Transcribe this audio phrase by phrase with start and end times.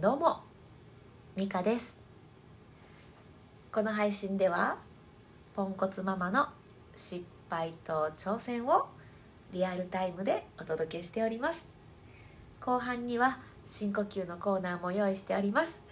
[0.00, 0.40] どうも
[1.36, 1.98] ミカです。
[3.70, 4.78] この配信では
[5.54, 6.48] ポンコツママの
[6.96, 8.86] 失敗と挑戦を
[9.52, 11.68] リアルタイムでお届けしております。
[12.62, 15.82] 後半には深呼吸のコーナーも用意しております。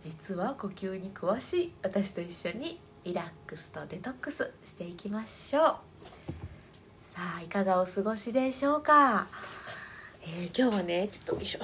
[0.00, 5.64] 実は呼吸に詳しい私と一緒にリラックスとデトックスしていきましょう。
[7.06, 9.28] さあいかがお過ごしでしょうか、
[10.24, 11.60] えー、今日はねちょっとよいしょ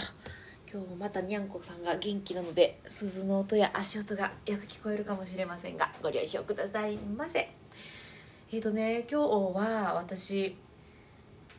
[0.68, 7.48] 今日またにゃんこさんが元気なので鈴の音や足音がよく聞こえるかもしれませんがご了承くださいませ。
[8.52, 10.56] えっ、ー、とね今日は私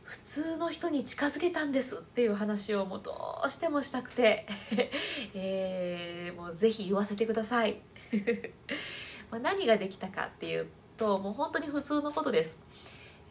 [0.04, 4.46] 普通の人に近づけたんですっていう話をもうどうしてもしたくて、
[5.34, 7.82] えー、もうぜひ言わせてください。
[9.32, 12.58] ま何ができたかっていうともう本当に普通のことです、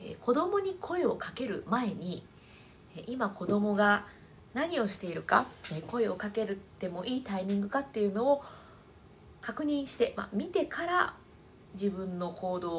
[0.01, 2.25] えー、子供に声をかける前に
[3.07, 4.07] 今子供が
[4.57, 5.45] 何をしているか
[5.87, 8.43] 声をかけるってもいいタイミングかっていうのを
[9.43, 11.15] 確認して、まあ、見てから
[11.75, 12.73] 自分の行動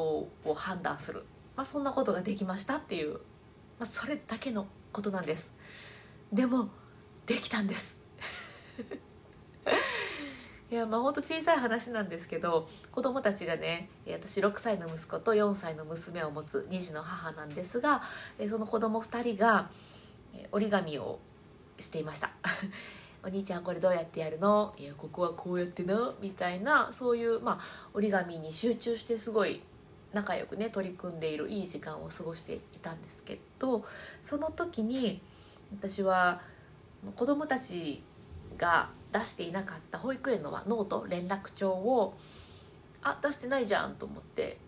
[0.44, 3.18] を判断する、まあ、そんなことができましたっていう、ま
[3.82, 5.52] あ、それだけのことなんです。
[6.32, 6.68] でも
[7.26, 8.00] できたんです。
[10.72, 18.02] いやまあほんと小さい話なんですけど子供たちがね私6歳の息子と4歳の娘を持つ2児の母なんですが
[18.50, 19.70] その子供2人が
[20.52, 21.20] 折り紙を
[21.78, 22.30] していました。
[23.24, 24.74] お兄ちゃんこれどうやってやるの？
[24.78, 26.14] いやここはこうやってな。
[26.20, 29.62] みたいなそういう、まあ、折り紙に集中してすごい
[30.12, 33.84] 仲良くね取り組んでいるいい時間を過ごしていたんですけど
[34.22, 35.20] その時に
[35.72, 36.40] 私は
[37.14, 38.02] 子供たち
[38.56, 42.14] が出していなかった保育園のノート連絡帳を
[43.02, 44.58] あ出してないじゃんと思って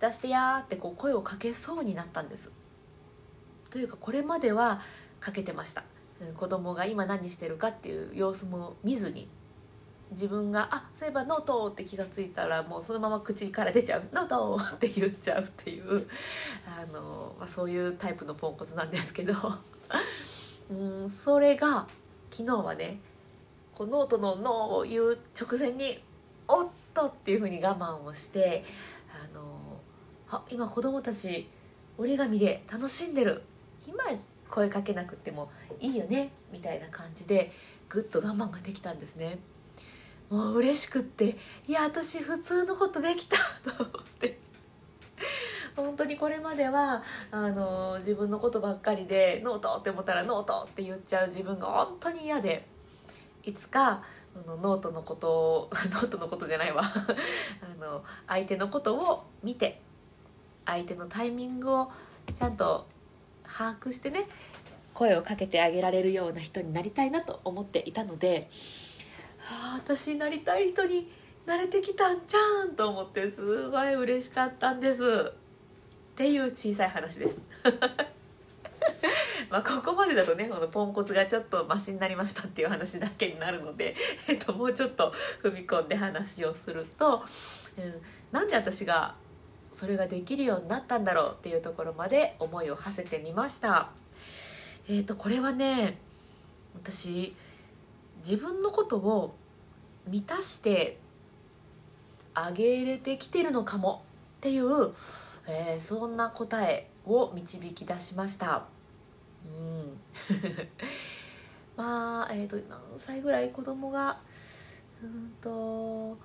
[0.00, 2.50] 出してやってこう声をかけそうになったんです。
[3.70, 4.80] というかこれまでは
[5.20, 5.84] かけてました。
[6.36, 9.28] 子供が今何してるかっていう様子も見ずに
[10.12, 16.06] 自分が「あそういえばノート」って気が付いたらもうそのまま口から出ちゃう「ノート 」って言っちゃうっていう
[16.66, 19.34] あの、まあ、そういうタイプのポンコツなんですけど
[20.70, 21.86] うんそれが
[22.30, 23.00] 昨日はね
[23.74, 26.02] こうノートの「ノー」を言う直前に
[26.46, 28.64] 「おっと!」っていうふうに我慢をして
[29.10, 29.80] あの
[30.30, 31.48] あ今子供たち
[31.98, 33.42] 折り紙で楽しんでる
[33.86, 34.04] 今
[34.52, 37.50] 声かけなくてもいいよねみたいな感じで
[37.88, 39.38] ぐっと我慢ができたんですね。
[40.28, 41.36] もう嬉しくって
[41.66, 43.36] いや私普通のことできた
[43.70, 44.38] と思って。
[45.74, 52.66] 本当にこれまではあの自分のことばっかりでノートって思ったらノートって言っちゃう自分が本当に嫌で
[53.42, 54.02] いつか
[54.46, 56.82] のノートのことを ノートのことじゃないわ。
[56.84, 59.80] あの相手のことを見て
[60.66, 61.92] 相手のタイミングを
[62.38, 62.86] ちゃんと
[63.56, 64.24] 把握してね
[64.94, 68.48] 声をかけてあげられるような人になりたいなと思っていたので、
[69.38, 71.10] はあ、私になりたい人に
[71.46, 75.32] なれてきたんじゃんと思ってすごい嬉しかったんです。
[75.32, 77.40] っていう小さい話です。
[79.50, 83.94] まあここまでだとねこのポンコツがちょっとマシになりましたっていう話だけになるので、
[84.28, 87.22] えっと、もうちょっと踏み込んで話をすると、
[87.76, 89.14] うん、なんで私が
[89.72, 93.90] それができるようになったんだろうっていうところまで思いを馳せてみました。
[94.88, 95.98] えっ、ー、とこれはね
[96.74, 97.34] 私
[98.18, 99.34] 自分のことを
[100.06, 100.98] 満たして
[102.34, 104.04] あげれてきてるのかも
[104.38, 104.92] っていう、
[105.46, 108.64] えー、そんな答えを導き出しました。
[109.46, 109.98] うん。
[111.76, 114.20] まあえっ、ー、と何歳ぐらい子供が
[115.02, 116.18] うんと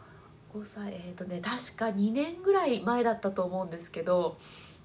[0.53, 4.37] 5歳えっ、ー、とね確か2年ぐらい前だったと思うんですけど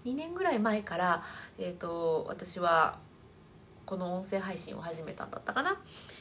[0.05, 1.23] 2年ぐらい前から、
[1.59, 2.99] えーと、私は
[3.87, 5.81] この音声配信を始めたんだったかな。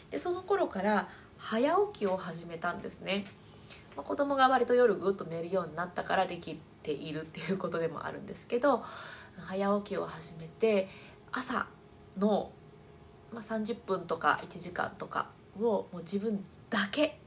[0.10, 3.26] でその頃から早起きを始めたんですね、
[3.96, 8.84] まあ、子供が割と夜ぐっと寝るようになったからできているっていうことでもあるんですけど
[9.38, 10.88] 早起きを始めて
[11.32, 11.66] 朝
[12.18, 12.52] の、
[13.34, 15.30] まあ、30分とか1時間とか
[15.60, 17.18] をもう自分だけ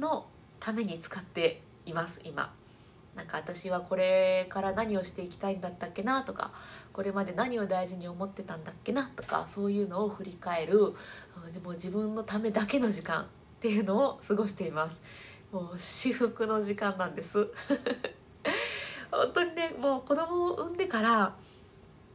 [0.00, 0.26] の
[0.60, 2.52] ために使っています今。
[3.18, 6.52] なんか私はこれから何をしていきたいんだったっけなとか
[6.92, 10.78] これまで何を大事に思ってたんだっけなとかそういうのを振り返る
[11.64, 13.26] もう自分のためだけの時間っ
[13.60, 15.00] ていうのを過ごしています。
[15.50, 17.48] もう至福の時間なんです。
[19.10, 21.34] 本当にねもう子供を産んでから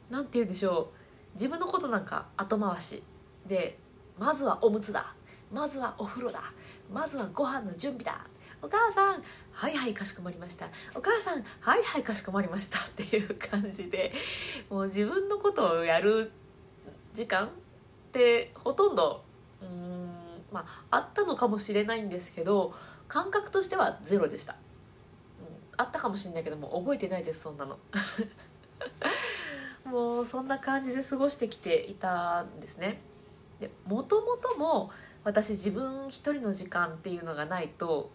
[0.10, 0.92] 何て言うんでしょ
[1.34, 1.34] う。
[1.34, 3.04] 自分のことなんか後回し
[3.46, 3.78] で
[4.18, 5.16] まずはおむつだ。
[5.52, 6.54] まずはお風呂だ。
[6.94, 8.28] まずはご飯の準備だ。
[8.62, 10.68] お母さんはいはいかしこまりました。
[10.96, 12.80] お母さんはいはいかしこまりました。
[12.80, 14.14] っていう感じで
[14.70, 16.32] もう自分のことをやる
[17.14, 17.50] 時間っ
[18.12, 19.24] てほとんど
[19.62, 20.08] うん
[20.52, 22.74] まああったのかもしれないんですけど
[23.08, 24.58] 感覚としてはゼロでした、うん、
[25.78, 27.78] あったかもしれないけども覚えてないですそんなの。
[29.86, 33.02] もうそんな感じで過ごしてきていたんですね。
[33.60, 34.92] でもともとも
[35.24, 38.12] 私自分一人の時間っていうのがないと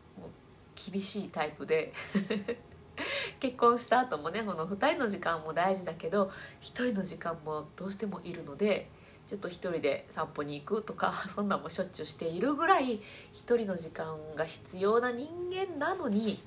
[0.75, 1.93] 厳しいタイプで。
[3.39, 8.91] 結婚した後もねこの2人の時間も大事だけど1人の時間もどうしてもいるので
[9.29, 13.01] ちょっと1人で散歩に行くとか そんなもしょっちゅうしているぐらい1
[13.35, 16.43] 人の時間が必要な人間なのに、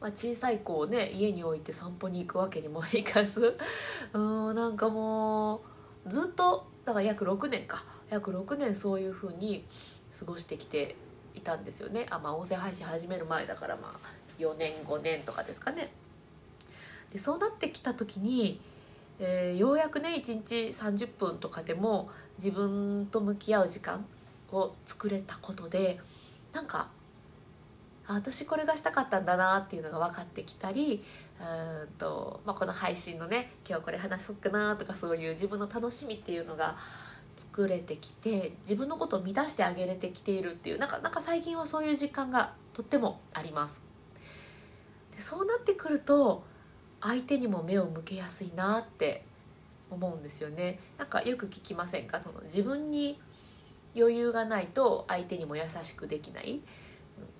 [0.00, 3.56] まあ、小さい子をね家に置いて散歩に行くわけにもいかず。
[4.12, 5.62] うんなんかも
[6.06, 7.84] うずっとだから約6年か。
[8.12, 9.64] 約6年そういう風に
[10.16, 10.96] 過ごしてきて
[11.34, 12.06] いたんですよね。
[12.10, 13.98] あまあ音声配信始める前だからまあ
[14.38, 15.90] 4年5年とかですかね。
[17.10, 18.60] でそうなってきた時に、
[19.18, 24.04] えー、ようやくね1日30分とかでも自分と向き合う時間
[24.50, 25.98] を作れたことで
[26.52, 26.88] なんか
[28.06, 31.02] 私これがしたかったんだなっていうのが分かってきたり
[31.40, 36.76] うんと、まあ、この配信のね今日これ話そうかなとかそういう自分の楽しみっていうのが
[37.36, 43.82] 作れてきて自分のことを満たしてあげれてきているっていうなんかなんか最近はそういう実感がとってもあります。
[45.14, 46.44] でそうなってくると
[47.00, 49.24] 相手にも目を向けやすいなって
[49.90, 50.78] 思うんですよね。
[50.98, 52.20] なんかよく聞きませんか？
[52.20, 53.18] その自分に
[53.96, 56.60] 余裕がないと相手にも優しくできない。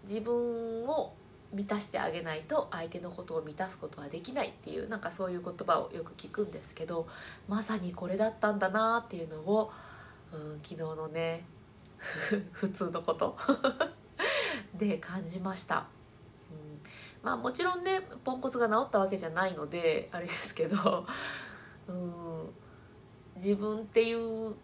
[0.04, 1.14] 自分を
[1.52, 7.06] 満たしてあげないと相手のことを満たすことはできないっていうなんかそういう言葉をよく聞くんですけど
[7.48, 9.70] まさにこれだったんだなっていうのを、
[10.32, 11.44] うん、昨日のね
[12.52, 13.36] 普通のこと
[14.74, 15.86] で感じました。
[16.50, 16.82] うん
[17.22, 21.06] まあもちろんねポンコツが治ったわけじゃないのであれですけど
[21.86, 22.54] うん
[23.36, 24.56] 自分っていう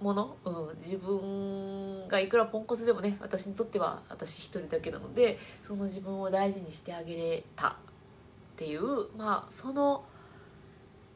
[0.00, 7.76] もの、うん、自分がいくらポンコツでもね私にとっては私一人だけなのでその自分を大事にしてあげれた。
[8.60, 10.04] っていうまあその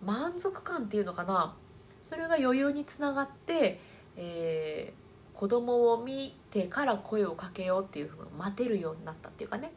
[0.03, 1.55] 満足感っていうのかな。
[2.01, 3.81] それが余裕につながって、
[4.17, 9.73] えー、子供を見てから声をかけようっていうのを待てるようになったっていうかね。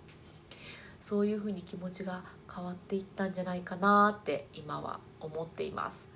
[1.01, 2.23] そういうふうに気持ちが
[2.53, 6.07] 変わっていったんじゃないかなって今は思っています。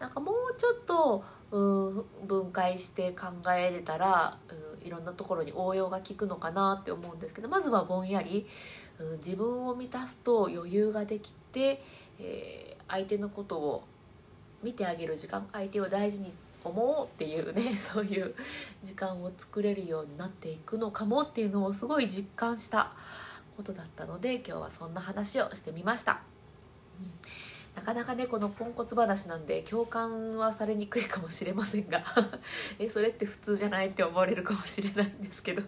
[0.00, 8.46] なんかもうちょっとうん分解して考えれたらうんいろんなところに応用が効くのかなって思うんですけどまずはぼんやり
[8.98, 11.82] うん自分を満たすと余裕ができて、
[12.18, 13.84] えー、相手のことを
[14.62, 16.32] 見てあげる時間相手を大事に
[16.64, 18.34] 思おうっていうね そういう
[18.82, 22.92] 時間を作れるようになっていくのかもっていうのをすごい実感した
[23.56, 26.22] ことだったので今日はそんな話をしてみました、
[27.00, 27.12] うん、
[27.78, 32.02] なかなかねこのポンコツ話なんで共感はされにくいかもしれませんが
[32.80, 35.62] えそれって普通じゃないって思われるかもしれないんですけど。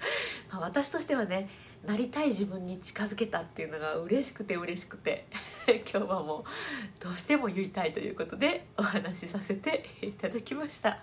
[0.52, 1.48] ま私としてはね
[1.86, 5.26] なりたい自分に近づけたっていうのが嬉しくて嬉しくて
[5.90, 11.02] 今日はもうどうしても言いたいということでお話しさせていただきました。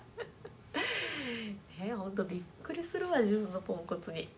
[1.80, 4.30] ねほんとびっくりするわ自分のポンコツに。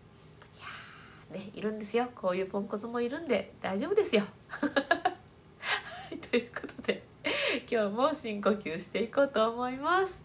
[1.30, 2.08] ねいるんですよ。
[2.14, 4.24] こういうポンコツもいるんで大丈夫ですよ。
[6.34, 7.04] ということで
[7.70, 10.20] 今日も深呼吸していこうと思います。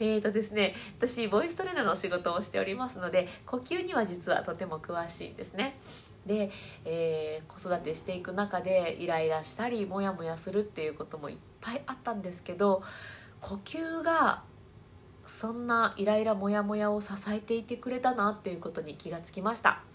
[0.00, 5.76] えーとですね、私ボイストレーナーの仕事をしておりますので呼吸には実はとても詳しいんですね。
[6.26, 6.50] で、
[6.84, 12.82] えー、子育てしていく中でイライラしたりモヤモヤするっていうこともいっぱいあったんですけど
[13.40, 14.42] 呼吸が
[15.24, 19.87] そんなイライラモヤモヤを支えていてくれたなっていうことに気がつきました。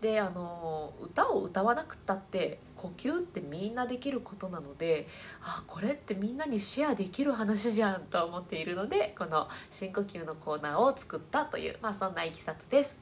[0.00, 5.08] であの歌を歌わなくったって呼吸ってみんなできることなので
[5.42, 12.96] あこれってみんなにシェアできる話じゃんと思っているのでこの深呼吸のコーナーを作ったという、まあ、そんないきさつです。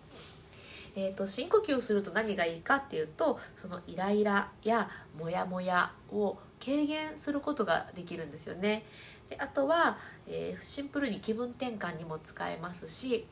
[0.98, 4.88] えーと、深呼吸をすると何がいいかっていうとそのイライラや
[5.18, 8.86] モヤモヤを軽減することができるんですよね
[9.28, 13.26] であとは、えー、シンプルに気分転換にも使えますし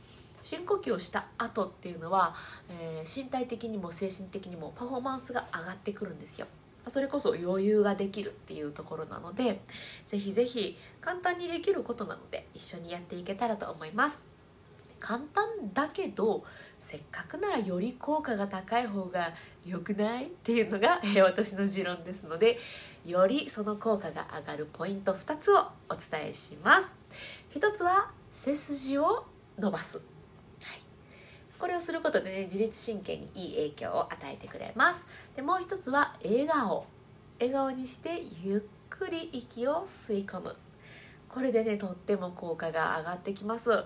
[0.44, 2.34] 深呼吸をした後っていうのは、
[2.68, 6.46] えー、身体的にも精神的にもパフォーマンスが上がってくるんですよ。
[6.86, 9.62] それこそ余裕ができるっていうところなので
[10.04, 14.20] ぜひぜひ簡単にできることなので一緒にやっていけたらと思います。
[15.00, 16.44] 簡単だけど
[16.78, 19.32] せっかくならより効果が高い方が
[19.64, 20.26] 良くない？
[20.26, 22.58] っていうのが、え私の持論ですので
[23.06, 26.94] よりその効果が上がるポイント2つをお伝えします。
[27.54, 29.24] 1つは背筋を
[29.58, 30.13] 伸ばす。
[31.64, 35.06] これをすることでね自律神経にいい影響を与えてくれます。
[35.34, 36.84] でもう一つは笑顔。
[37.40, 40.54] 笑顔にしてゆっくり息を吸い込む。
[41.26, 43.82] これでねとっても効果が上がってきます。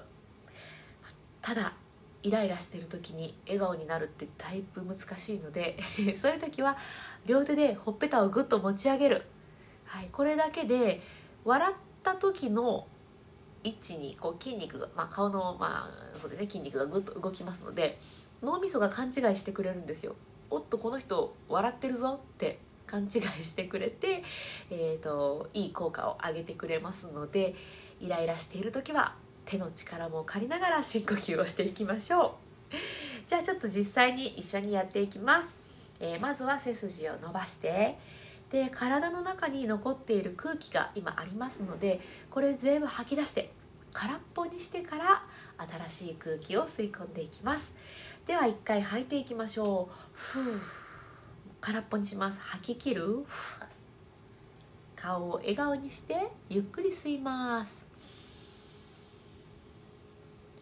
[1.41, 1.75] ただ
[2.25, 5.79] イライラしてる時に笑顔になるってだいぶ難しいので
[6.19, 6.77] そういう時は
[7.27, 9.23] 両手でほっぺたをぐっと持ち上げる、
[9.85, 11.01] はい、これだけで
[11.45, 12.89] 笑った時の
[13.65, 17.99] 位置にこう筋肉が、まあ、顔の、まあそうですね、筋肉がぐっと動きますので
[18.43, 20.15] 脳みそが勘違いしてくれるんですよ。
[20.51, 23.09] おっとこの人笑ってるぞって勘違い
[23.45, 24.25] してくれて、
[24.71, 27.55] えーと、いい効果を上げてくれますので
[28.01, 32.39] イライラしている時は手の力も借りながら深呼吸をしていきましょ
[32.73, 32.77] う
[33.29, 35.55] じゃあちょっと実際に一緒にやっていきます、
[36.01, 37.99] えー、まずは背筋を伸ばして
[38.51, 42.01] で体の中に残っている空気が今ありますので
[42.31, 43.53] これ全部吐き出して
[43.93, 45.23] 空っぽにしてから
[45.89, 47.75] 新しい空気を吸い込んでいきます。
[48.27, 49.95] では一回吐いていきましょう。
[50.13, 50.61] ふう。
[51.61, 52.41] 空っぽにします。
[52.41, 53.25] 吐き切る。
[54.95, 57.87] 顔を笑顔にしてゆっくり吸います。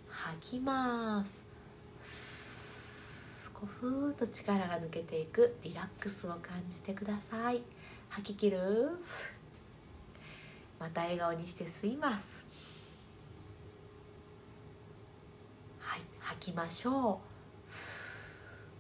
[0.09, 1.45] 吐きます。
[3.53, 7.63] こうふーっと力が抜けていくリラックスを感じてください。
[8.11, 8.91] 吐き切る？
[10.79, 12.45] また笑顔にして吸います。
[15.81, 17.21] はい吐きましょ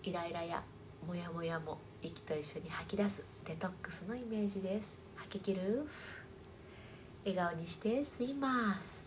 [0.04, 0.08] う。
[0.08, 0.62] イライラや
[1.06, 3.24] モヤモヤも息と一緒に吐き出す。
[3.44, 4.98] デトックスのイメージです。
[5.16, 5.88] 吐き切る？
[7.24, 9.02] 笑顔にして吸います。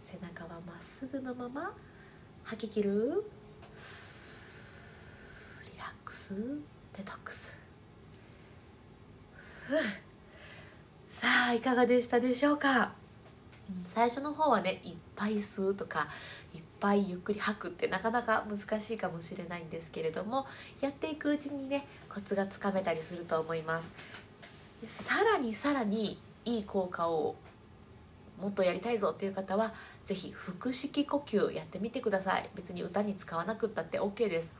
[0.00, 1.74] 背中はまっすぐのまま。
[2.44, 3.24] 吐き切る？
[5.64, 6.34] リラックス。
[6.96, 7.57] デトックス。
[11.10, 12.92] さあいかがでしたでしょうか？
[13.84, 16.08] 最初の方はねいっぱい吸うとか
[16.54, 20.46] いっぱいゆっくり吐くってなかなか難しいかもしれないんですけれども
[20.80, 23.92] やっていくうちにねコツがつかめたりすると思います。
[24.86, 27.36] さらにさらにいい効果を
[28.40, 29.74] もっとやりたいぞっていう方は
[30.06, 32.48] 是非腹式呼吸やってみてください。
[32.54, 34.54] 別に歌に使わなくったって OK です。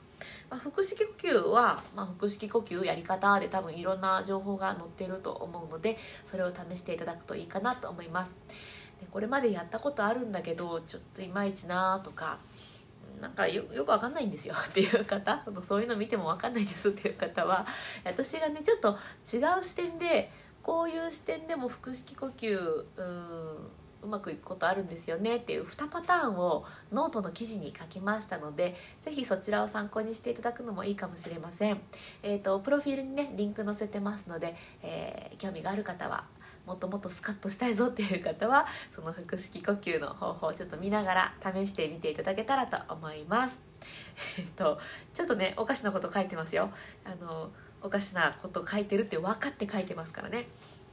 [0.50, 8.34] まあ、腹式呼吸は、まあ、腹式呼吸やり方で多分いろんな情報が載ってると思うのでそれを試していただくといいかなと思います。
[9.00, 12.38] でこれまでやったことあるんだけどちょっといまいちなとか
[13.20, 15.44] なんかよよくわかんないんですよ っていう方。
[15.62, 17.66] そういうの見てもわかんないですっていう方は
[18.04, 18.90] 私がねちょっと
[19.24, 20.30] 違う視点で
[20.62, 23.70] こういう視点でも腹式呼吸うん
[24.02, 31.80] うまくいくことあるんですよねっていう2パターンをノートの記事に書きましたので是非そちらを参考にしていただくのもいいかもしれません、
[32.22, 36.24] えーと、プロフィールにねリンク載せてますので、えー、興味がある方は
[36.68, 43.62] もっともっとスカッとしたいぞっていう方はその腹式呼吸の方法をちょっと見ながら試してみていただけたらと思います。
[44.38, 44.78] えっと
[45.14, 46.70] ちょっとねおかしなこと書いてますよ。
[47.06, 47.50] あの
[47.80, 50.46] おかしなこと書いてるって分かって書いてますからね。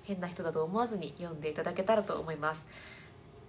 [0.06, 2.68] 変な人だと思わずに読んでいただけたらと思います。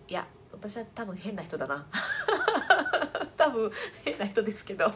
[0.09, 1.87] いや私は多分変な人だな。
[3.37, 3.71] 多分
[4.05, 4.93] 変な人ですけど。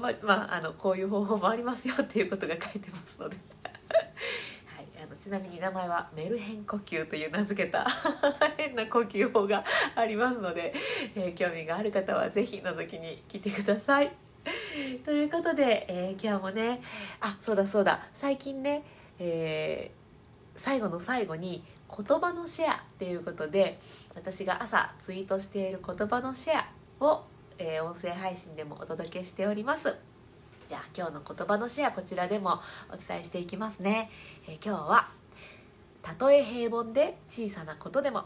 [0.00, 3.36] ままああのこういう方法もありますよっていうことが書いてますので。
[4.66, 7.86] はい、あのちなみに名前はメルヘン呼吸という名付けた
[8.56, 9.64] 変な呼吸法が
[9.94, 10.74] ありますので、
[11.14, 14.12] えー、興味がある方は是非覗きに来てください。
[15.04, 16.80] ということで、えー、今日もね
[17.20, 18.06] あそうだそうだ。
[18.12, 18.84] 最近ね、
[19.18, 19.97] えー、
[20.58, 23.78] 最後の最後に言葉のシェアっていうことで
[24.14, 26.58] 私が朝ツイートしている言葉のシェ
[27.00, 27.24] アを、
[27.58, 29.94] えー、音声配信でもお届けしております。
[30.68, 32.60] じゃあ今日の言葉のシェアこちらでも
[32.92, 34.10] お伝えしていきますね、
[34.46, 35.08] えー、今日は
[36.02, 38.24] たとえ平凡で小さなことでも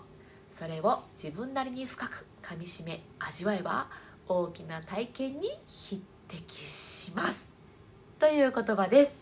[0.50, 3.86] それを自分なりに深くかみしめ味わえば
[4.26, 7.52] 大きな体験に匹敵します。
[8.18, 9.18] という言葉です。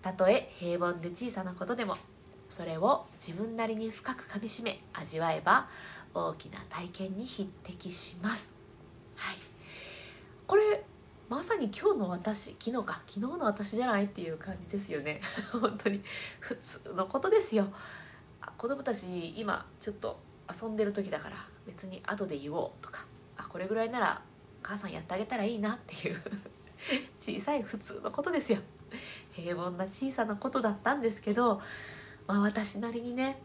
[0.00, 1.96] たとえ平凡で小さなことでも
[2.52, 5.68] それを自分なりに深くかみしめ味わえば
[6.12, 8.54] 大きな体験に匹敵します。
[9.16, 9.36] はい。
[10.46, 10.84] これ
[11.30, 13.00] まさに今日の私昨日か。
[13.06, 15.22] 昨日の私じゃないっていう感じですよね。
[15.50, 16.02] 本当に。
[16.40, 17.72] 普通のことですよ。
[18.58, 20.20] 子供たち今ちょっと
[20.54, 23.06] 遊んでる時だから別に後で言おうとか。
[23.38, 24.20] あこれぐらいなら
[24.62, 26.20] 母さんやってあげたらいいなっていう。
[27.18, 28.58] 小さい普通のことですよ。
[29.30, 31.62] 平凡な小さなことだったんですけど、
[32.26, 33.40] まあ、私なりにね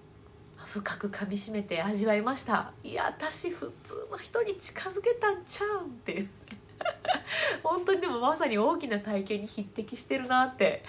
[0.65, 2.73] 深くかみしめて味わいました。
[2.83, 6.11] いや私普通の人に近づけたんちゃうんって。
[6.11, 6.29] い う
[7.63, 10.83] 本当にでもまさに大きな体験に匹敵してるなって。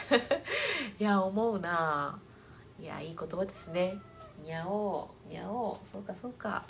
[0.99, 2.18] いや思うな。
[2.78, 3.99] いやいい言葉ですね。
[4.42, 5.88] にゃおうにゃおう。
[5.90, 6.64] そうかそうか。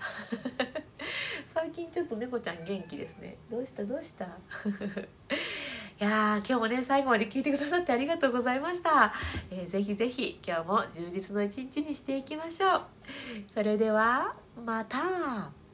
[1.46, 3.38] 最近ちょっと猫ちゃん元気ですね。
[3.50, 4.26] どうしたどうした？
[6.00, 9.12] いや今日もね最後まで聞いてくださってありがとうございました、
[9.50, 12.80] えー、ぜひぜひ今日も充実の一日にしていきましょう。
[13.52, 15.67] それではまた。